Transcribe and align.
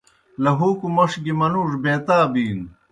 لہُوکوْ 0.43 0.87
موْݜ 0.95 1.11
گیْ 1.23 1.33
منُوڙوْ 1.39 1.77
بیتا 1.83 2.17
بِینوْ۔ 2.31 2.67